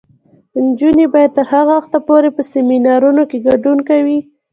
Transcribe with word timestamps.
نجونې 0.65 1.05
به 1.13 1.21
تر 1.35 1.45
هغه 1.53 1.73
وخته 1.79 1.97
پورې 2.07 2.29
په 2.35 2.41
سیمینارونو 2.51 3.21
کې 3.29 3.37
ګډون 3.47 3.77
کوي. 3.89 4.19